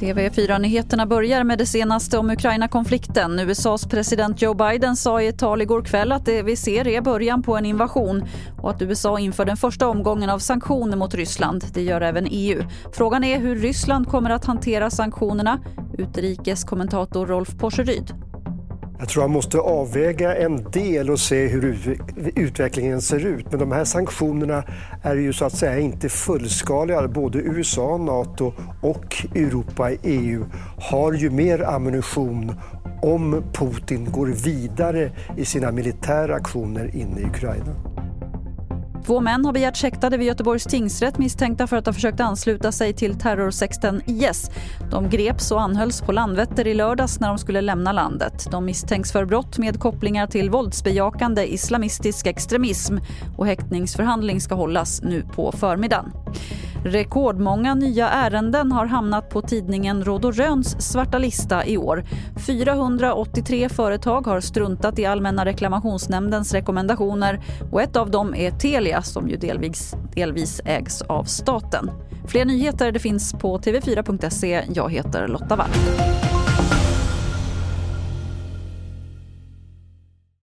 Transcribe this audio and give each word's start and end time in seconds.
TV4-nyheterna 0.00 1.06
börjar 1.06 1.44
med 1.44 1.58
det 1.58 1.66
senaste 1.66 2.18
om 2.18 2.30
Ukraina-konflikten. 2.30 3.38
USAs 3.38 3.86
president 3.86 4.42
Joe 4.42 4.54
Biden 4.54 4.96
sa 4.96 5.22
i 5.22 5.26
ett 5.26 5.38
tal 5.38 5.62
igår 5.62 5.82
kväll 5.82 6.12
att 6.12 6.24
det 6.24 6.42
vi 6.42 6.56
ser 6.56 6.88
är 6.88 7.00
början 7.00 7.42
på 7.42 7.56
en 7.56 7.66
invasion 7.66 8.24
och 8.62 8.70
att 8.70 8.82
USA 8.82 9.18
inför 9.18 9.44
den 9.44 9.56
första 9.56 9.88
omgången 9.88 10.30
av 10.30 10.38
sanktioner 10.38 10.96
mot 10.96 11.14
Ryssland. 11.14 11.64
Det 11.74 11.82
gör 11.82 12.00
även 12.00 12.26
EU. 12.30 12.62
Frågan 12.92 13.24
är 13.24 13.38
hur 13.38 13.56
Ryssland 13.56 14.08
kommer 14.08 14.30
att 14.30 14.44
hantera 14.44 14.90
sanktionerna. 14.90 15.60
Utrikeskommentator 15.98 17.26
Rolf 17.26 17.58
Porseryd. 17.58 18.27
Jag 18.98 19.08
tror 19.08 19.22
man 19.22 19.30
måste 19.30 19.58
avväga 19.58 20.36
en 20.36 20.70
del 20.70 21.10
och 21.10 21.20
se 21.20 21.46
hur 21.46 21.96
utvecklingen 22.34 23.02
ser 23.02 23.26
ut. 23.26 23.46
Men 23.50 23.60
de 23.60 23.72
här 23.72 23.84
sanktionerna 23.84 24.64
är 25.02 25.16
ju 25.16 25.32
så 25.32 25.44
att 25.44 25.56
säga 25.56 25.78
inte 25.78 26.08
fullskaliga. 26.08 27.08
Både 27.08 27.38
USA, 27.38 27.96
Nato 27.96 28.52
och 28.82 29.26
Europa, 29.34 29.90
EU 30.02 30.44
har 30.78 31.12
ju 31.12 31.30
mer 31.30 31.64
ammunition 31.64 32.52
om 33.02 33.42
Putin 33.52 34.12
går 34.12 34.26
vidare 34.26 35.12
i 35.36 35.44
sina 35.44 35.72
militära 35.72 36.34
aktioner 36.34 36.96
inne 36.96 37.20
i 37.20 37.24
Ukraina. 37.24 37.87
Två 39.08 39.20
män 39.20 39.44
har 39.44 39.52
begärts 39.52 39.82
häktade 39.82 40.16
vid 40.16 40.26
Göteborgs 40.26 40.64
tingsrätt 40.64 41.18
misstänkta 41.18 41.66
för 41.66 41.76
att 41.76 41.86
ha 41.86 41.92
försökt 41.92 42.20
ansluta 42.20 42.72
sig 42.72 42.92
till 42.92 43.18
terrorsekten 43.18 44.02
IS. 44.06 44.50
De 44.90 45.10
greps 45.10 45.50
och 45.50 45.60
anhölls 45.60 46.00
på 46.00 46.12
Landvetter 46.12 46.66
i 46.66 46.74
lördags 46.74 47.20
när 47.20 47.28
de 47.28 47.38
skulle 47.38 47.60
lämna 47.60 47.92
landet. 47.92 48.46
De 48.50 48.64
misstänks 48.64 49.12
för 49.12 49.24
brott 49.24 49.58
med 49.58 49.80
kopplingar 49.80 50.26
till 50.26 50.50
våldsbejakande 50.50 51.46
islamistisk 51.54 52.26
extremism 52.26 52.96
och 53.36 53.46
häktningsförhandling 53.46 54.40
ska 54.40 54.54
hållas 54.54 55.02
nu 55.02 55.22
på 55.22 55.52
förmiddagen. 55.52 56.12
Rekordmånga 56.88 57.74
nya 57.74 58.08
ärenden 58.08 58.72
har 58.72 58.86
hamnat 58.86 59.28
på 59.28 59.42
tidningen 59.42 60.04
Råd 60.04 60.24
och 60.24 60.34
Röns 60.34 60.82
svarta 60.92 61.18
lista 61.18 61.66
i 61.66 61.78
år. 61.78 62.04
483 62.46 63.68
företag 63.68 64.26
har 64.26 64.40
struntat 64.40 64.98
i 64.98 65.06
Allmänna 65.06 65.44
reklamationsnämndens 65.44 66.52
rekommendationer 66.52 67.40
och 67.72 67.82
ett 67.82 67.96
av 67.96 68.10
dem 68.10 68.34
är 68.34 68.50
Telia 68.50 69.02
som 69.02 69.28
ju 69.28 69.36
delvis, 69.36 69.94
delvis 70.14 70.60
ägs 70.64 71.02
av 71.02 71.24
staten. 71.24 71.90
Fler 72.26 72.44
nyheter 72.44 72.92
det 72.92 72.98
finns 72.98 73.32
på 73.32 73.58
tv4.se. 73.58 74.64
Jag 74.74 74.92
heter 74.92 75.28
Lotta 75.28 75.56
Wall. 75.56 75.70